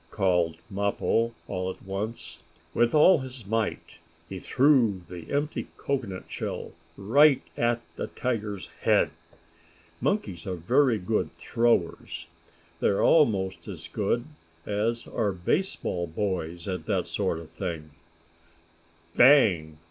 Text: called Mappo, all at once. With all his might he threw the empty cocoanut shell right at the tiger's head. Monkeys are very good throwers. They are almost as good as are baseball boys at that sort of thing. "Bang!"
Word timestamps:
called 0.09 0.57
Mappo, 0.67 1.31
all 1.47 1.69
at 1.69 1.83
once. 1.83 2.39
With 2.73 2.95
all 2.95 3.19
his 3.19 3.45
might 3.45 3.99
he 4.27 4.39
threw 4.39 5.03
the 5.07 5.31
empty 5.31 5.67
cocoanut 5.77 6.23
shell 6.27 6.71
right 6.97 7.43
at 7.55 7.81
the 7.97 8.07
tiger's 8.07 8.69
head. 8.81 9.11
Monkeys 10.01 10.47
are 10.47 10.55
very 10.55 10.97
good 10.97 11.31
throwers. 11.37 12.25
They 12.79 12.87
are 12.87 13.03
almost 13.03 13.67
as 13.67 13.87
good 13.87 14.25
as 14.65 15.05
are 15.05 15.31
baseball 15.33 16.07
boys 16.07 16.67
at 16.67 16.87
that 16.87 17.05
sort 17.05 17.37
of 17.37 17.51
thing. 17.51 17.91
"Bang!" 19.15 19.77